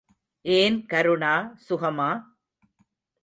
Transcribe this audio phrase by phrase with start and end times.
[0.45, 1.33] ஏன் கருடா
[1.67, 2.09] சுகமா?